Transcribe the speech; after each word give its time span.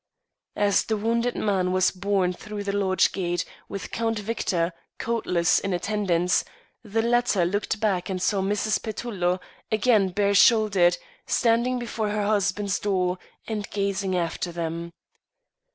As 0.55 0.85
the 0.85 0.97
wounded 0.97 1.35
man 1.35 1.71
was 1.71 1.91
borne 1.91 2.33
through 2.33 2.63
the 2.63 2.71
lodge 2.75 3.11
gate 3.11 3.45
with 3.69 3.91
Count 3.91 4.17
Victor, 4.17 4.73
coatless, 4.97 5.59
in 5.59 5.73
attendance, 5.73 6.43
the 6.83 7.03
latter 7.03 7.45
looked 7.45 7.79
back 7.79 8.09
and 8.09 8.19
saw 8.19 8.41
Mrs. 8.41 8.81
Petullo, 8.81 9.39
again 9.71 10.09
bare 10.09 10.33
shouldered, 10.33 10.97
standing 11.27 11.77
before 11.77 12.09
her 12.09 12.25
husband's 12.25 12.79
door 12.79 13.19
and 13.47 13.69
gazing 13.69 14.17
after 14.17 14.51
them. 14.51 14.89